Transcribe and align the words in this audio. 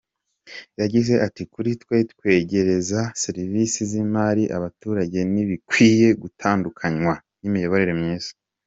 Yagize 0.79 1.13
ati 1.27 1.41
“Kuri 1.53 1.69
twe 1.81 1.97
kwegereza 2.17 2.99
serivisi 3.23 3.79
z’imari 3.89 4.43
abaturage 4.57 5.17
ntibikwiye 5.31 6.07
gutandukanywa 6.21 7.13
n’imiyoborere 7.41 7.93
myiza. 8.01 8.31